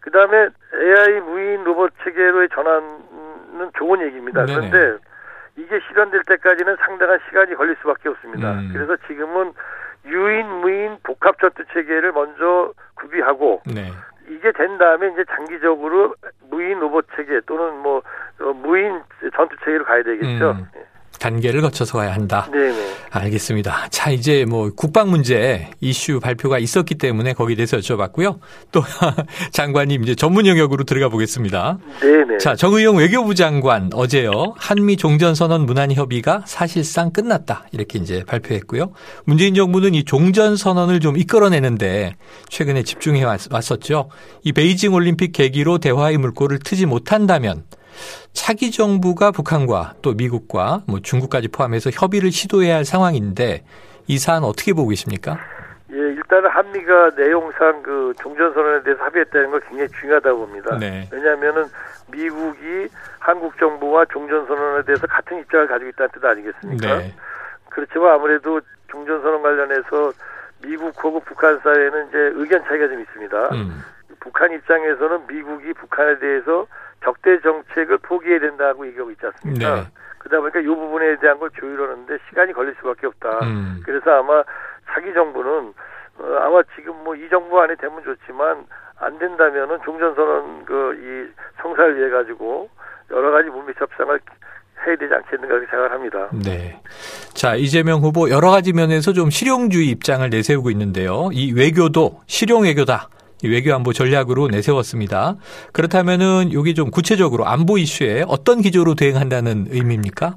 그다음에 0.00 0.48
AI 0.74 1.20
무인 1.20 1.64
로봇 1.64 1.92
체계로의 2.02 2.48
전환은 2.54 3.70
좋은 3.76 4.00
얘기입니다. 4.00 4.46
네네. 4.46 4.70
그런데 4.70 5.04
이게 5.56 5.80
실현될 5.88 6.22
때까지는 6.26 6.76
상당한 6.76 7.18
시간이 7.28 7.54
걸릴 7.56 7.76
수밖에 7.82 8.08
없습니다. 8.08 8.52
음. 8.52 8.70
그래서 8.72 8.96
지금은 9.06 9.52
유인 10.06 10.46
무인 10.60 10.96
복합 11.02 11.38
전투 11.40 11.64
체계를 11.72 12.12
먼저 12.12 12.72
구비하고 12.94 13.62
네. 13.66 13.92
이게 14.28 14.52
된 14.52 14.78
다음에 14.78 15.08
이제 15.08 15.24
장기적으로 15.30 16.14
무인 16.50 16.78
로봇 16.78 17.06
체계 17.16 17.40
또는 17.46 17.78
뭐 17.78 18.02
어, 18.40 18.52
무인 18.52 19.02
전투 19.34 19.56
체계로 19.64 19.84
가야 19.84 20.02
되겠죠. 20.02 20.50
음. 20.50 20.66
네. 21.18 21.24
단계를 21.24 21.60
거쳐서 21.60 21.98
가야 21.98 22.12
한다. 22.12 22.48
네 22.52 22.68
알겠습니다. 23.10 23.88
자, 23.90 24.10
이제 24.10 24.44
뭐 24.44 24.70
국방 24.74 25.10
문제 25.10 25.68
이슈 25.80 26.20
발표가 26.20 26.58
있었기 26.58 26.96
때문에 26.96 27.32
거기에 27.32 27.56
대해서 27.56 27.78
여쭤봤고요. 27.78 28.38
또 28.72 28.82
장관님 29.52 30.02
이제 30.02 30.14
전문 30.14 30.46
영역으로 30.46 30.84
들어가 30.84 31.08
보겠습니다. 31.08 31.78
네네. 32.00 32.38
자, 32.38 32.54
정의용 32.54 32.96
외교부 32.96 33.34
장관 33.34 33.90
어제요. 33.94 34.54
한미 34.56 34.96
종전선언 34.96 35.66
문안 35.66 35.92
협의가 35.92 36.42
사실상 36.46 37.10
끝났다. 37.10 37.66
이렇게 37.72 37.98
이제 37.98 38.24
발표했고요. 38.24 38.92
문재인 39.24 39.54
정부는 39.54 39.94
이 39.94 40.04
종전선언을 40.04 41.00
좀 41.00 41.16
이끌어내는데 41.16 42.16
최근에 42.48 42.82
집중해 42.82 43.24
왔었죠. 43.24 44.10
이 44.42 44.52
베이징 44.52 44.92
올림픽 44.92 45.32
계기로 45.32 45.78
대화의 45.78 46.18
물꼬를 46.18 46.58
트지 46.58 46.86
못한다면 46.86 47.64
차기 48.32 48.70
정부가 48.70 49.30
북한과 49.30 49.94
또 50.02 50.14
미국과 50.14 50.82
뭐 50.86 51.00
중국까지 51.00 51.48
포함해서 51.48 51.90
협의를 51.90 52.30
시도해야 52.30 52.76
할 52.76 52.84
상황인데 52.84 53.64
이 54.06 54.18
사안 54.18 54.44
어떻게 54.44 54.72
보고 54.72 54.88
계십니까? 54.88 55.38
예, 55.90 55.96
일단은 55.96 56.50
한미가 56.50 57.10
내용상 57.16 57.82
그 57.82 58.12
종전선언에 58.20 58.82
대해서 58.82 59.02
합의했다는 59.04 59.50
걸 59.50 59.60
굉장히 59.60 59.88
중요하다고 60.00 60.38
봅니다. 60.38 60.78
네. 60.78 61.08
왜냐하면은 61.10 61.64
미국이 62.10 62.88
한국 63.18 63.58
정부와 63.58 64.04
종전선언에 64.06 64.82
대해서 64.84 65.06
같은 65.06 65.40
입장을 65.40 65.66
가지고 65.66 65.90
있다는 65.90 66.10
뜻 66.12 66.24
아니겠습니까? 66.24 66.98
네. 66.98 67.14
그렇지만 67.70 68.12
아무래도 68.14 68.60
종전선언 68.88 69.42
관련해서 69.42 70.12
미국하고 70.62 71.20
북한 71.20 71.58
사이에는 71.60 72.08
이제 72.08 72.18
의견 72.34 72.62
차이가 72.64 72.88
좀 72.88 73.00
있습니다. 73.00 73.48
음. 73.54 73.82
북한 74.20 74.52
입장에서는 74.52 75.26
미국이 75.26 75.72
북한에 75.74 76.18
대해서 76.18 76.66
적대 77.04 77.40
정책을 77.40 77.98
포기해야 77.98 78.40
된다고 78.40 78.86
얘기하고 78.86 79.10
있지 79.12 79.26
않습니까? 79.26 79.74
네. 79.76 79.86
그러다 80.18 80.40
보니까 80.40 80.60
이 80.60 80.66
부분에 80.66 81.16
대한 81.20 81.38
걸 81.38 81.50
조율하는데 81.58 82.18
시간이 82.28 82.52
걸릴 82.52 82.74
수밖에 82.80 83.06
없다. 83.06 83.38
음. 83.46 83.80
그래서 83.84 84.10
아마 84.18 84.42
차기 84.92 85.12
정부는 85.14 85.72
어, 86.18 86.36
아마 86.40 86.62
지금 86.74 86.94
뭐 87.04 87.14
이 87.14 87.28
정부 87.30 87.60
안에 87.60 87.76
되면 87.76 88.02
좋지만 88.02 88.64
안 88.98 89.18
된다면은 89.18 89.78
종전선언 89.84 90.64
그 90.64 90.94
이 90.98 91.32
성사를 91.62 91.96
위해 91.98 92.10
가지고 92.10 92.68
여러 93.10 93.30
가지 93.30 93.48
문미 93.48 93.72
협상을 93.76 94.20
해야 94.86 94.96
되지 94.96 95.12
않겠는가 95.14 95.48
그렇게 95.54 95.66
생각을 95.70 95.92
합니다. 95.92 96.28
네. 96.32 96.80
자, 97.34 97.54
이재명 97.54 98.00
후보 98.00 98.30
여러 98.30 98.50
가지 98.50 98.72
면에서 98.72 99.12
좀 99.12 99.30
실용주의 99.30 99.88
입장을 99.88 100.28
내세우고 100.30 100.70
있는데요. 100.70 101.30
이 101.32 101.52
외교도 101.52 102.20
실용 102.26 102.62
외교다. 102.64 103.08
외교 103.44 103.74
안보 103.74 103.92
전략으로 103.92 104.48
내세웠습니다. 104.48 105.36
그렇다면은 105.72 106.52
여기 106.52 106.74
좀 106.74 106.90
구체적으로 106.90 107.46
안보 107.46 107.78
이슈에 107.78 108.24
어떤 108.26 108.60
기조로 108.60 108.94
대응한다는 108.94 109.66
의미입니까? 109.70 110.34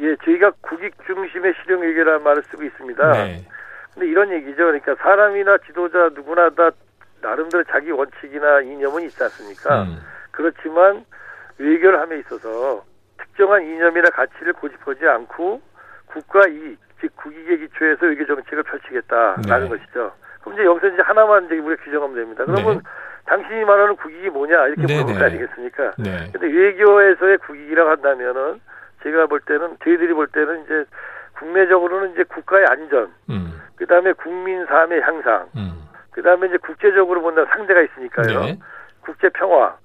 예, 0.00 0.16
저희가 0.24 0.52
국익 0.60 0.94
중심의 1.06 1.54
실용 1.62 1.82
외교라는 1.82 2.22
말을 2.22 2.42
쓰고 2.50 2.62
있습니다. 2.62 3.12
네. 3.12 3.44
근데 3.94 4.06
이런 4.06 4.32
얘기죠. 4.32 4.56
그러니까 4.56 4.94
사람이나 4.96 5.58
지도자 5.66 6.10
누구나 6.14 6.50
다 6.50 6.70
나름대로 7.20 7.64
자기 7.64 7.90
원칙이나 7.90 8.60
이념은 8.60 9.02
있지 9.04 9.22
않습니까? 9.24 9.82
음. 9.82 9.98
그렇지만 10.30 11.04
외교를 11.58 11.98
함에 11.98 12.20
있어서 12.20 12.84
특정한 13.18 13.64
이념이나 13.64 14.10
가치를 14.10 14.52
고집하지 14.52 15.04
않고 15.04 15.60
국가 16.06 16.46
이익, 16.46 16.78
즉 17.00 17.14
국익에 17.16 17.56
기초해서 17.58 18.06
외교 18.06 18.24
정책을 18.24 18.62
펼치겠다라는 18.62 19.68
네. 19.68 19.76
것이죠. 19.76 20.12
그럼 20.48 20.52
이제 20.54 20.64
여기서 20.64 20.86
이제 20.88 21.02
하나만 21.02 21.46
이제 21.46 21.58
우리가 21.58 21.82
규정하면 21.84 22.16
됩니다. 22.16 22.44
그러면 22.44 22.78
네. 22.78 22.82
당신이 23.26 23.64
말하는 23.64 23.96
국익이 23.96 24.30
뭐냐 24.30 24.66
이렇게 24.68 24.86
네, 24.86 24.94
물어볼 24.94 25.14
거 25.14 25.20
네. 25.20 25.24
아니겠습니까? 25.26 25.92
네. 25.98 26.30
근데 26.32 26.46
외교에서의 26.46 27.38
국익이라고 27.38 27.90
한다면은 27.90 28.60
제가 29.02 29.26
볼 29.26 29.40
때는 29.40 29.76
저희들이 29.84 30.14
볼 30.14 30.26
때는 30.28 30.64
이제 30.64 30.84
국내적으로는 31.38 32.12
이제 32.12 32.24
국가의 32.24 32.66
안전, 32.68 33.12
음. 33.30 33.60
그 33.76 33.86
다음에 33.86 34.12
국민 34.12 34.64
삶의 34.66 35.02
향상, 35.02 35.46
음. 35.56 35.88
그 36.10 36.22
다음에 36.22 36.48
이제 36.48 36.56
국제적으로 36.56 37.22
본다 37.22 37.44
상대가 37.50 37.80
있으니까요. 37.80 38.40
네. 38.40 38.58
국제 39.02 39.28
평화, 39.28 39.76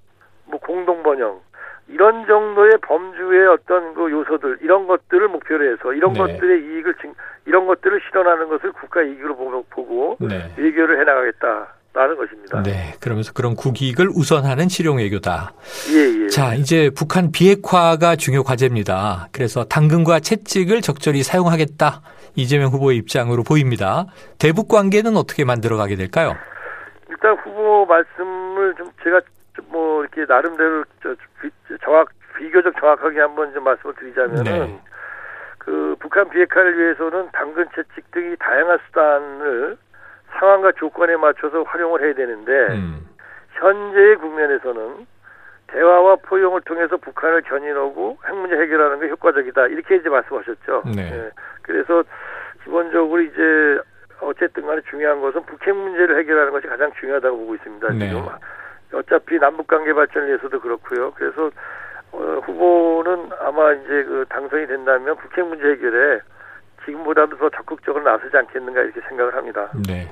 뭐 0.46 0.60
공동 0.60 1.04
번영, 1.04 1.40
이런 1.88 2.26
정도의 2.26 2.72
범주의 2.82 3.48
어떤 3.48 3.94
그 3.94 4.12
요소들 4.12 4.60
이런 4.62 4.88
것들을 4.88 5.28
목표로 5.28 5.72
해서 5.72 5.94
이런 5.94 6.14
네. 6.14 6.20
것들의 6.20 6.60
이익을 6.60 6.96
이런 7.46 7.68
것들을 7.68 8.00
실현하는 8.08 8.50
것을 8.50 8.72
국가 8.72 9.02
이익으로 9.02 9.36
보고 9.70 10.18
네. 10.20 10.54
외교를 10.58 11.00
해나가겠다. 11.02 11.74
라는 11.96 12.18
것입니다. 12.18 12.64
네. 12.64 12.96
그러면서 13.00 13.34
그런 13.34 13.54
국익을 13.54 14.08
우선하는 14.16 14.68
실용 14.68 14.98
외교다. 14.98 15.54
예, 15.94 16.24
예. 16.24 16.28
자, 16.28 16.56
이제 16.56 16.90
북한 16.90 17.32
비핵화가 17.32 18.16
중요 18.16 18.42
과제입니다. 18.42 19.28
그래서 19.32 19.64
당근과 19.66 20.20
채찍을 20.20 20.82
적절히 20.82 21.22
사용하겠다. 21.22 22.02
이재명 22.36 22.72
후보의 22.72 22.98
입장으로 22.98 23.44
보입니다. 23.44 24.08
대북 24.40 24.70
관계는 24.70 25.16
어떻게 25.16 25.46
만들어 25.46 25.78
가게 25.78 25.96
될까요? 25.96 26.36
일단 27.10 27.38
후보 27.44 27.86
말씀을 27.86 28.74
좀 28.76 28.90
제가 29.04 29.22
뭐 29.68 30.02
이렇게 30.02 30.26
나름대로 30.28 30.84
저 31.04 31.14
정확 31.84 32.10
비교적 32.38 32.74
정확하게 32.80 33.20
한번 33.20 33.54
좀 33.54 33.64
말씀을 33.64 33.94
드리자면은 33.96 34.44
네. 34.44 34.82
그 35.60 35.96
북한 36.00 36.30
비핵화를 36.30 36.78
위해서는 36.78 37.30
당근 37.32 37.66
채찍 37.76 38.12
등이 38.12 38.36
다양한 38.38 38.80
수단을 38.88 39.78
상황과 40.40 40.72
조건에 40.74 41.16
맞춰서 41.16 41.64
활용을 41.64 42.02
해야 42.02 42.14
되는데 42.14 42.52
음. 42.74 43.08
현재의 43.52 44.16
국면에서는 44.18 45.06
대화와 45.68 46.18
포용을 46.18 46.62
통해서 46.62 46.98
북한을 46.98 47.44
견인하고 47.44 48.18
핵 48.28 48.36
문제 48.36 48.56
해결하는 48.56 49.00
게 49.00 49.10
효과적이다 49.10 49.68
이렇게 49.68 49.96
이제 49.96 50.10
말씀하셨죠. 50.10 50.84
네. 50.96 51.10
네. 51.10 51.30
그래서 51.62 52.04
기본적으로 52.64 53.22
이제 53.22 53.80
어쨌든 54.22 54.66
간에 54.66 54.82
중요한 54.90 55.22
것은 55.22 55.46
북핵 55.46 55.76
문제를 55.76 56.18
해결하는 56.20 56.52
것이 56.52 56.68
가장 56.68 56.92
중요하다고 57.00 57.38
보고 57.38 57.56
있습니다. 57.56 57.90
네. 57.94 58.10
지금 58.10 58.28
어차피 58.94 59.38
남북 59.40 59.68
관계 59.68 59.94
발전을 59.94 60.28
위해서도 60.30 60.60
그렇고요. 60.60 61.12
그래서 61.14 61.50
어, 62.12 62.42
후보는 62.46 63.30
아마 63.42 63.74
이제 63.74 64.04
그 64.04 64.26
당선이 64.30 64.68
된다면 64.68 65.16
북핵 65.18 65.48
문제 65.48 65.64
해결에 65.68 66.20
지금보다도 66.86 67.38
더 67.38 67.50
적극적으로 67.50 68.04
나서지 68.04 68.36
않겠는가 68.36 68.82
이렇게 68.82 69.00
생각을 69.08 69.36
합니다. 69.36 69.72
네. 69.88 70.10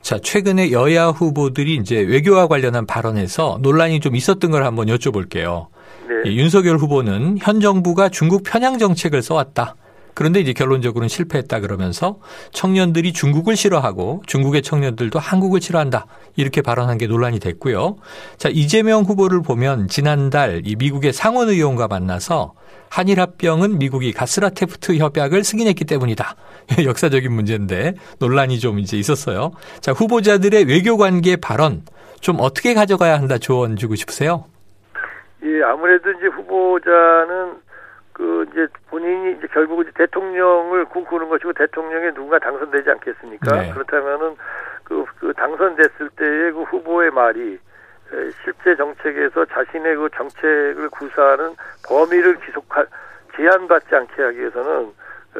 자, 0.00 0.18
최근에 0.18 0.70
여야 0.70 1.08
후보들이 1.08 1.74
이제 1.74 2.00
외교와 2.00 2.46
관련한 2.46 2.86
발언에서 2.86 3.58
논란이 3.60 4.00
좀 4.00 4.14
있었던 4.14 4.50
걸 4.50 4.64
한번 4.64 4.86
여쭤볼게요. 4.86 5.66
네. 6.08 6.22
예, 6.26 6.34
윤석열 6.34 6.76
후보는 6.76 7.38
현 7.40 7.60
정부가 7.60 8.08
중국 8.08 8.42
편향 8.44 8.78
정책을 8.78 9.22
써왔다. 9.22 9.74
그런데 10.14 10.40
이제 10.40 10.52
결론적으로는 10.52 11.08
실패했다 11.08 11.60
그러면서 11.60 12.18
청년들이 12.52 13.12
중국을 13.12 13.56
싫어하고 13.56 14.22
중국의 14.26 14.62
청년들도 14.62 15.18
한국을 15.18 15.60
싫어한다. 15.60 16.06
이렇게 16.36 16.62
발언한 16.62 16.98
게 16.98 17.06
논란이 17.06 17.40
됐고요. 17.40 17.96
자, 18.36 18.48
이재명 18.50 19.02
후보를 19.02 19.42
보면 19.42 19.88
지난달 19.88 20.62
이 20.64 20.76
미국의 20.76 21.12
상원 21.12 21.48
의원과 21.48 21.88
만나서 21.88 22.54
한일 22.90 23.20
합병은 23.20 23.78
미국이 23.78 24.12
가스라테프트 24.12 24.98
협약을 24.98 25.44
승인했기 25.44 25.86
때문이다. 25.86 26.36
역사적인 26.84 27.32
문제인데 27.32 27.94
논란이 28.18 28.58
좀 28.58 28.78
이제 28.78 28.98
있었어요. 28.98 29.52
자, 29.80 29.92
후보자들의 29.92 30.64
외교 30.64 30.98
관계 30.98 31.36
발언 31.36 31.82
좀 32.20 32.36
어떻게 32.38 32.74
가져가야 32.74 33.18
한다 33.18 33.38
조언 33.38 33.76
주고 33.76 33.94
싶으세요? 33.94 34.44
예, 35.42 35.62
아무래도 35.64 36.10
이제 36.12 36.26
후보자는 36.26 37.62
결국 39.52 39.82
이제 39.82 39.90
대통령을 39.94 40.86
꿈꾸는 40.86 41.28
것이고 41.28 41.52
대통령에 41.52 42.10
누군가 42.12 42.38
당선되지 42.38 42.90
않겠습니까? 42.90 43.62
네. 43.62 43.72
그렇다면은 43.72 44.36
그, 44.84 45.04
그 45.18 45.32
당선됐을 45.34 46.10
때의 46.16 46.52
그 46.52 46.62
후보의 46.62 47.10
말이 47.10 47.58
실제 48.44 48.76
정책에서 48.76 49.44
자신의 49.46 49.96
그 49.96 50.08
정책을 50.14 50.88
구사하는 50.90 51.54
범위를 51.86 52.36
기속하 52.40 52.84
제한받지 53.36 53.94
않게 53.94 54.22
하기 54.22 54.38
위해서는 54.38 54.92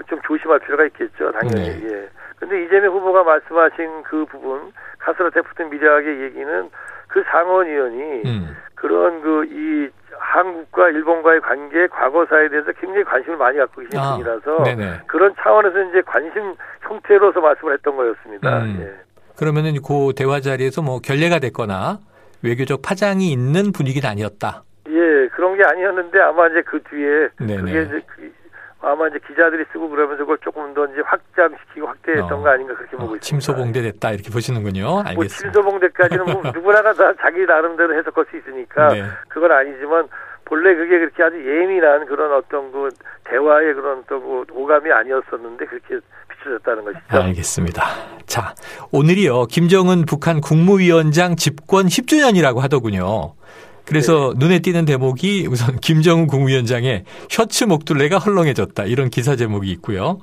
좀 0.06 0.20
조심할 0.22 0.58
필요가 0.60 0.84
있겠죠, 0.86 1.30
당연히. 1.32 1.80
네. 1.80 1.88
예. 1.90 2.08
근데 2.38 2.64
이재명 2.64 2.94
후보가 2.94 3.24
말씀하신 3.24 4.02
그 4.04 4.24
부분, 4.24 4.72
카스라 4.98 5.30
데프트 5.30 5.62
미래학의 5.62 6.22
얘기는 6.22 6.70
그 7.08 7.22
상원의원이 7.24 8.22
음. 8.24 8.56
그런 8.74 9.20
그 9.20 9.44
이 9.44 9.90
한국과 10.18 10.88
일본과의 10.90 11.40
관계 11.40 11.86
과거사에 11.88 12.48
대해서 12.48 12.72
굉장히 12.72 13.04
관심을 13.04 13.36
많이 13.36 13.58
갖고 13.58 13.80
계신 13.82 13.98
아, 13.98 14.12
분이라서 14.12 14.62
네네. 14.64 15.00
그런 15.06 15.34
차원에서 15.40 15.82
이제 15.84 16.02
관심 16.02 16.54
형태로서 16.80 17.40
말씀을 17.40 17.74
했던 17.74 17.96
거였습니다. 17.96 18.58
음. 18.60 18.78
예. 18.80 19.12
그러면은 19.36 19.74
그 19.82 20.12
대화 20.16 20.40
자리에서 20.40 20.82
뭐 20.82 21.00
결례가 21.00 21.38
됐거나 21.38 21.98
외교적 22.42 22.82
파장이 22.82 23.30
있는 23.30 23.72
분위기는 23.72 24.08
아니었다. 24.08 24.62
예, 24.88 25.28
그런 25.28 25.56
게 25.56 25.62
아니었는데 25.64 26.20
아마 26.20 26.48
이제 26.48 26.62
그 26.62 26.82
뒤에 26.82 27.28
네네. 27.38 27.62
그게 27.62 27.82
이제 27.82 28.00
그 28.06 28.32
아마 28.82 29.06
이제 29.08 29.18
기자들이 29.26 29.64
쓰고 29.72 29.88
그러면서 29.88 30.24
그걸 30.24 30.38
조금 30.38 30.74
더 30.74 30.84
이제 30.86 31.00
확장시키고 31.04 31.86
확대했던 31.86 32.32
어. 32.32 32.42
거 32.42 32.48
아닌가 32.50 32.74
그렇게 32.74 32.96
보고 32.96 33.12
어, 33.12 33.16
있습니다. 33.16 33.20
침소봉대 33.20 33.80
됐다 33.80 34.10
이렇게 34.10 34.30
보시는군요. 34.30 34.82
뭐 34.82 35.02
알겠습니다. 35.06 35.14
뭐 35.14 35.26
침소봉대까지는 35.26 36.24
뭐 36.26 36.42
누구나가 36.52 36.92
다 36.92 37.14
자기 37.20 37.46
나름대로 37.46 37.96
해석할 37.96 38.26
수 38.30 38.36
있으니까 38.36 38.88
네. 38.88 39.04
그건 39.28 39.52
아니지만 39.52 40.08
본래 40.44 40.74
그게 40.74 40.98
그렇게 40.98 41.22
아주 41.22 41.36
예민한 41.36 42.04
그런 42.06 42.32
어떤 42.34 42.72
그 42.72 42.88
대화의 43.24 43.74
그런 43.74 44.00
어떤 44.00 44.20
그 44.20 44.44
오감이 44.52 44.90
아니었었는데 44.90 45.64
그렇게 45.64 46.00
비춰졌다는 46.28 46.84
것이죠. 46.84 47.22
알겠습니다. 47.22 47.82
자, 48.26 48.54
오늘이요. 48.90 49.46
김정은 49.46 50.04
북한 50.06 50.40
국무위원장 50.40 51.36
집권 51.36 51.86
10주년이라고 51.86 52.58
하더군요. 52.58 53.34
그래서 53.86 54.32
네. 54.38 54.46
눈에 54.46 54.58
띄는 54.60 54.84
대목이 54.84 55.48
우선 55.50 55.76
김정은 55.82 56.26
국무위원장의 56.26 57.04
셔츠 57.28 57.64
목둘레가 57.64 58.18
헐렁해졌다. 58.18 58.84
이런 58.84 59.10
기사 59.10 59.36
제목이 59.36 59.70
있고요. 59.72 60.18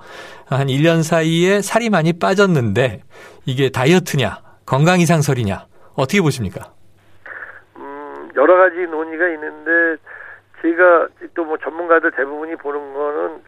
한 0.45 0.67
1년 0.67 1.03
사이에 1.03 1.61
살이 1.61 1.89
많이 1.89 2.13
빠졌는데 2.13 3.01
이게 3.45 3.69
다이어트냐, 3.69 4.39
건강 4.65 4.99
이상설이냐. 4.99 5.65
어떻게 5.95 6.21
보십니까? 6.21 6.71
음, 7.77 8.29
여러 8.35 8.55
가지 8.57 8.77
논의가 8.89 9.27
있는데 9.29 10.01
제가 10.61 11.07
또 11.35 11.43
뭐 11.43 11.57
전문가들 11.57 12.11
대부분이 12.11 12.55
보는 12.57 12.93
거는 12.93 13.41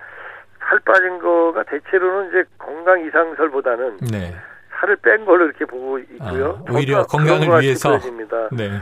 살 0.60 0.80
빠진 0.80 1.20
거가 1.20 1.64
대체로는 1.64 2.30
이제 2.30 2.44
건강 2.58 3.06
이상설보다는 3.06 3.98
네. 4.12 4.34
살을 4.80 4.96
뺀 4.98 5.26
걸로 5.26 5.46
이렇게 5.46 5.66
보고 5.66 6.00
있고요. 6.00 6.64
아, 6.68 6.72
오히려 6.72 7.04
건강을 7.04 7.62
위해서. 7.62 8.00
네. 8.52 8.80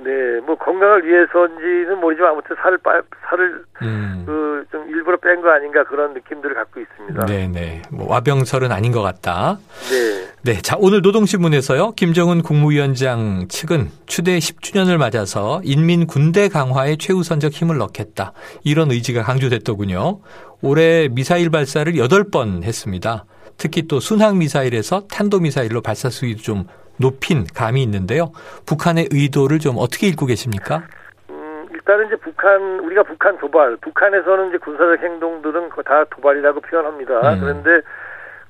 네, 0.00 0.40
뭐 0.46 0.54
건강을 0.56 1.04
위해서인지는 1.04 1.98
모르지만 2.00 2.30
아무튼 2.30 2.54
살을 2.62 2.78
빠, 2.78 2.92
살을 3.28 3.64
음. 3.82 4.22
그좀 4.24 4.88
일부러 4.90 5.16
뺀 5.16 5.42
거 5.42 5.50
아닌가 5.50 5.82
그런 5.84 6.14
느낌들을 6.14 6.54
갖고 6.54 6.80
있습니다. 6.80 7.26
네, 7.26 7.48
네. 7.48 7.82
뭐 7.90 8.08
와병설은 8.08 8.70
아닌 8.70 8.92
것 8.92 9.02
같다. 9.02 9.58
네. 9.90 10.28
네, 10.44 10.60
자 10.62 10.76
오늘 10.78 11.00
노동신문에서요 11.02 11.92
김정은 11.92 12.42
국무위원장 12.42 13.48
측은 13.48 13.88
추대 14.06 14.38
10주년을 14.38 14.96
맞아서 14.98 15.60
인민 15.64 16.06
군대 16.06 16.48
강화에 16.48 16.96
최우선적 16.96 17.52
힘을 17.52 17.78
넣겠다 17.78 18.32
이런 18.64 18.90
의지가 18.92 19.22
강조됐더군요. 19.24 20.20
올해 20.62 21.08
미사일 21.08 21.50
발사를 21.50 21.92
8번 21.92 22.62
했습니다. 22.62 23.24
특히 23.56 23.88
또 23.88 23.98
순항 23.98 24.38
미사일에서 24.38 25.08
탄도 25.10 25.40
미사일로 25.40 25.82
발사 25.82 26.08
수위도 26.08 26.42
좀 26.42 26.64
높인 26.98 27.44
감이 27.44 27.82
있는데요. 27.82 28.32
북한의 28.66 29.08
의도를 29.12 29.58
좀 29.58 29.76
어떻게 29.78 30.06
읽고 30.08 30.26
계십니까? 30.26 30.82
음, 31.30 31.68
일단은 31.72 32.06
이제 32.06 32.16
북한 32.16 32.80
우리가 32.80 33.02
북한 33.02 33.38
도발, 33.38 33.76
북한에서는 33.76 34.48
이제 34.48 34.58
군사적 34.58 35.02
행동들은 35.02 35.70
다 35.84 36.04
도발이라고 36.10 36.60
표현합니다. 36.60 37.34
음. 37.34 37.40
그런데 37.40 37.80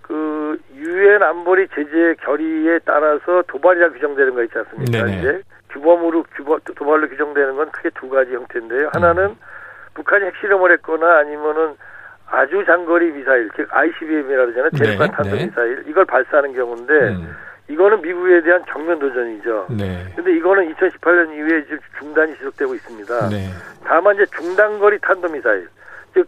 그 0.02 0.58
유엔 0.74 1.22
안보리 1.22 1.68
제재 1.74 2.14
결의에 2.24 2.80
따라서 2.84 3.42
도발이라 3.46 3.90
규정되는 3.92 4.34
거 4.34 4.42
있지 4.44 4.58
않습니까? 4.58 5.04
네네. 5.04 5.18
이제 5.18 5.42
규범으로 5.70 6.24
규범 6.34 6.60
도발로 6.74 7.08
규정되는 7.08 7.56
건 7.56 7.70
크게 7.70 7.90
두 7.90 8.08
가지 8.08 8.32
형태인데요. 8.34 8.90
하나는 8.92 9.24
음. 9.24 9.36
북한이 9.94 10.24
핵실험을 10.24 10.72
했거나 10.72 11.18
아니면은 11.18 11.76
아주 12.30 12.64
장거리 12.66 13.10
미사일, 13.12 13.50
즉 13.56 13.68
ICBM이라 13.70 14.46
그러잖아요. 14.46 14.70
대륙간 14.70 15.10
네, 15.10 15.16
탄도 15.16 15.36
네. 15.36 15.46
미사일 15.46 15.84
이걸 15.86 16.04
발사하는 16.04 16.54
경우인데 16.54 16.92
음. 16.92 17.36
이거는 17.68 18.00
미국에 18.00 18.40
대한 18.42 18.64
정면 18.68 18.98
도전이죠. 18.98 19.66
네. 19.70 20.04
근데 20.16 20.32
이거는 20.34 20.74
2018년 20.74 21.34
이후에 21.34 21.64
지금 21.64 21.78
중단이 21.98 22.34
지속되고 22.36 22.74
있습니다. 22.74 23.28
네. 23.28 23.50
다만 23.84 24.14
이제 24.14 24.24
중단거리 24.36 24.98
탄도미사일, 25.00 25.68
즉 26.14 26.26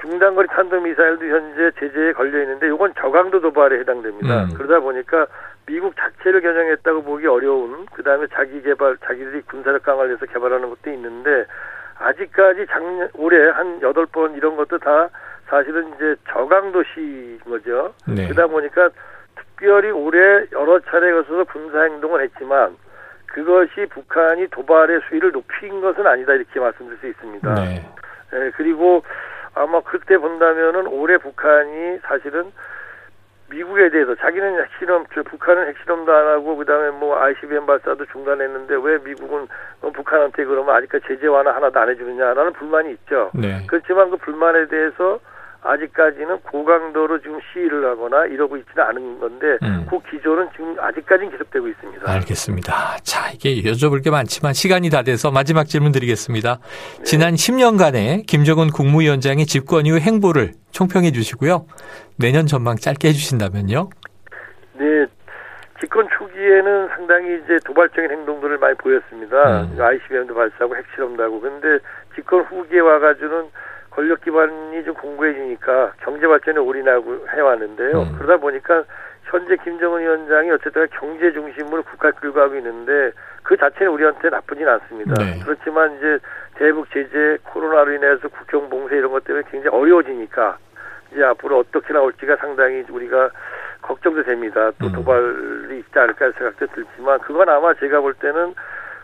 중단거리 0.00 0.48
탄도미사일도 0.48 1.26
현재 1.26 1.70
제재에 1.78 2.12
걸려 2.12 2.40
있는데 2.42 2.68
이건 2.68 2.94
저강도 2.98 3.40
도발에 3.40 3.80
해당됩니다. 3.80 4.44
음. 4.44 4.54
그러다 4.54 4.80
보니까 4.80 5.26
미국 5.66 5.94
자체를 5.96 6.40
겨냥했다고 6.40 7.02
보기 7.02 7.26
어려운 7.26 7.84
그다음에 7.86 8.26
자기 8.32 8.62
개발, 8.62 8.96
자기들이 9.04 9.42
군사력 9.42 9.82
강화를 9.82 10.10
위해서 10.10 10.24
개발하는 10.26 10.70
것도 10.70 10.90
있는데 10.90 11.44
아직까지 11.98 12.66
작년 12.70 13.08
올해 13.14 13.50
한 13.50 13.80
여덟 13.82 14.06
번 14.06 14.34
이런 14.34 14.56
것도 14.56 14.78
다 14.78 15.10
사실은 15.48 15.92
이제 15.94 16.16
저강도시인 16.30 17.40
거죠. 17.40 17.92
네. 18.08 18.26
그러다 18.26 18.46
보니까 18.46 18.88
특별히 19.56 19.90
올해 19.90 20.46
여러 20.52 20.80
차례 20.80 21.12
걸쳐서 21.12 21.44
군사 21.44 21.82
행동을 21.82 22.22
했지만 22.22 22.76
그것이 23.26 23.86
북한이 23.90 24.48
도발의 24.48 25.00
수위를 25.08 25.32
높인 25.32 25.80
것은 25.80 26.06
아니다 26.06 26.34
이렇게 26.34 26.60
말씀드릴 26.60 26.98
수 26.98 27.06
있습니다. 27.06 27.54
네. 27.54 27.84
네 28.32 28.50
그리고 28.56 29.02
아마 29.54 29.80
그때 29.80 30.18
본다면은 30.18 30.86
올해 30.86 31.18
북한이 31.18 31.98
사실은 32.02 32.52
미국에 33.50 33.90
대해서 33.90 34.14
자기는 34.14 34.62
핵실험, 34.62 35.04
저 35.14 35.22
북한은 35.22 35.68
핵실험도 35.68 36.10
안 36.10 36.26
하고 36.26 36.56
그다음에 36.56 36.90
뭐 36.90 37.18
ICBM 37.20 37.66
발사도 37.66 38.06
중단했는데 38.06 38.76
왜 38.82 38.98
미국은 39.04 39.46
뭐 39.82 39.90
북한한테 39.92 40.44
그러면 40.44 40.74
아직까지 40.74 41.04
제재 41.06 41.26
완화 41.26 41.54
하나도 41.54 41.78
안 41.78 41.90
해주느냐라는 41.90 42.54
불만이 42.54 42.92
있죠. 42.92 43.30
네. 43.34 43.62
그렇지만 43.66 44.08
그 44.10 44.16
불만에 44.16 44.66
대해서 44.68 45.20
아직까지는 45.64 46.40
고강도로 46.40 47.20
지금 47.20 47.38
시위를 47.52 47.88
하거나 47.88 48.26
이러고 48.26 48.56
있지는 48.56 48.84
않은 48.84 49.20
건데 49.20 49.58
음. 49.62 49.86
그 49.88 49.98
기조는 50.10 50.48
지금 50.52 50.76
아직까지는 50.78 51.30
계속되고 51.30 51.68
있습니다. 51.68 52.10
알겠습니다. 52.10 52.96
자, 53.02 53.30
이게 53.32 53.62
여쭤볼 53.70 54.02
게 54.02 54.10
많지만 54.10 54.54
시간이 54.54 54.90
다 54.90 55.02
돼서 55.02 55.30
마지막 55.30 55.64
질문 55.64 55.92
드리겠습니다. 55.92 56.58
네. 56.98 57.02
지난 57.04 57.34
10년간의 57.34 58.26
김정은 58.26 58.70
국무위원장의 58.70 59.46
집권 59.46 59.86
이후 59.86 59.98
행보를 59.98 60.52
총평해 60.72 61.12
주시고요. 61.12 61.66
내년 62.18 62.46
전망 62.46 62.76
짧게 62.76 63.08
해 63.08 63.12
주신다면요. 63.12 63.88
네. 64.74 65.06
집권 65.78 66.08
초기에는 66.16 66.88
상당히 66.88 67.40
이제 67.44 67.58
도발적인 67.64 68.10
행동들을 68.10 68.58
많이 68.58 68.76
보였습니다. 68.78 69.62
음. 69.62 69.76
ICBM도 69.80 70.34
발사하고 70.34 70.76
핵실험도 70.76 71.22
하고. 71.22 71.40
그런데 71.40 71.84
집권 72.14 72.42
후기에 72.42 72.80
와가지고는 72.80 73.46
권력 73.92 74.22
기반이 74.22 74.84
좀 74.84 74.94
공고해지니까 74.94 75.92
경제 76.00 76.26
발전에 76.26 76.58
올인하고 76.58 77.26
해왔는데요. 77.28 78.02
음. 78.02 78.14
그러다 78.16 78.38
보니까 78.38 78.84
현재 79.24 79.56
김정은 79.56 80.00
위원장이 80.00 80.50
어쨌든 80.50 80.86
경제 80.92 81.32
중심으로 81.32 81.82
국가를 81.84 82.14
끌고 82.16 82.40
가고 82.40 82.56
있는데 82.56 83.12
그 83.42 83.56
자체는 83.56 83.92
우리한테 83.92 84.30
나쁘진 84.30 84.66
않습니다. 84.66 85.14
네. 85.22 85.40
그렇지만 85.44 85.96
이제 85.96 86.18
대북 86.54 86.90
제재, 86.90 87.38
코로나로 87.44 87.92
인해서 87.92 88.28
국경 88.28 88.68
봉쇄 88.68 88.96
이런 88.96 89.12
것 89.12 89.24
때문에 89.24 89.44
굉장히 89.50 89.76
어려워지니까 89.76 90.58
이제 91.12 91.22
앞으로 91.24 91.58
어떻게 91.58 91.92
나올지가 91.92 92.36
상당히 92.36 92.84
우리가 92.88 93.30
걱정도 93.82 94.22
됩니다. 94.22 94.70
또 94.78 94.86
음. 94.86 94.92
도발이 94.92 95.78
있지 95.78 95.98
않을까 95.98 96.32
생각도 96.32 96.66
들지만 96.68 97.18
그건 97.20 97.48
아마 97.48 97.74
제가 97.74 98.00
볼 98.00 98.14
때는 98.14 98.54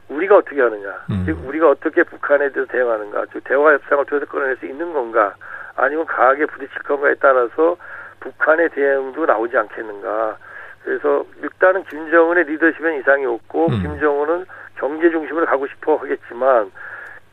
우리가 0.09 0.37
어떻게 0.37 0.61
하느냐, 0.61 0.89
음. 1.11 1.23
즉 1.27 1.39
우리가 1.47 1.71
어떻게 1.71 2.03
북한에 2.03 2.51
대해서 2.51 2.71
대응하는가, 2.73 3.27
즉 3.33 3.43
대화 3.45 3.73
협상을 3.73 4.05
통해서 4.07 4.27
끌어낼 4.31 4.57
수 4.57 4.67
있는 4.67 4.93
건가, 4.93 5.35
아니면 5.77 6.07
강하게 6.07 6.47
부딪힐 6.47 6.83
건가에 6.83 7.15
따라서 7.21 7.77
북한의 8.21 8.71
대응도 8.71 9.27
나오지 9.27 9.57
않겠는가. 9.57 10.37
그래서 10.85 11.25
일단은 11.43 11.85
김정은의 11.85 12.45
리더십엔 12.45 13.01
이상이 13.01 13.27
없고 13.27 13.67
음. 13.67 13.83
김정은은 13.83 14.47
경제 14.77 15.11
중심으로 15.11 15.47
가고 15.47 15.67
싶어 15.67 15.97
하겠지만 15.97 16.71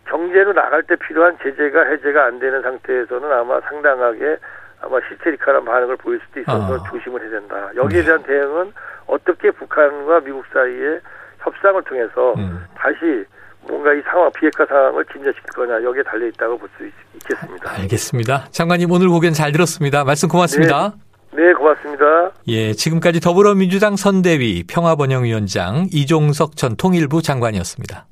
경제로 0.06 0.54
나갈 0.54 0.84
때 0.84 0.96
필요한 0.96 1.38
제재가 1.42 1.86
해제가 1.86 2.26
안 2.26 2.40
되는 2.40 2.62
상태에서는 2.62 3.32
아마 3.32 3.62
상당하게 3.62 4.38
아마 4.82 5.00
시스테리컬한 5.10 5.66
반응을 5.66 5.98
보일 5.98 6.20
수도 6.28 6.42
있어서 6.42 6.76
아. 6.76 6.90
조심을 6.90 7.22
해야 7.22 7.30
된다. 7.32 7.72
여기에 7.76 8.02
네. 8.02 8.06
대한 8.06 8.24
대응은 8.24 8.74
어떻게 9.08 9.52
북한과 9.52 10.20
미국 10.22 10.46
사이에 10.52 11.00
협상을 11.46 11.82
통해서 11.84 12.34
음. 12.38 12.66
다시 12.76 13.24
뭔가 13.68 13.94
이 13.94 14.02
상황, 14.02 14.32
비핵화 14.34 14.66
상황을 14.66 15.06
진전시킬 15.06 15.50
거냐 15.56 15.82
여기에 15.84 16.04
달려 16.04 16.28
있다고 16.28 16.58
볼 16.58 16.70
수 16.78 16.86
있겠습니다. 17.16 17.72
알겠습니다. 17.72 18.46
장관님 18.52 18.92
오늘 18.92 19.10
고견 19.10 19.34
잘 19.34 19.52
들었습니다. 19.52 20.04
말씀 20.04 20.30
고맙습니다. 20.30 20.94
네, 21.34 21.44
네 21.48 21.54
고맙습니다. 21.54 22.32
예, 22.48 22.74
지금까지 22.74 23.20
더불어민주당 23.20 23.96
선대위 23.96 24.66
평화번영위원장 24.68 25.88
이종석 25.92 26.56
전 26.56 26.76
통일부 26.76 27.22
장관이었습니다. 27.22 28.06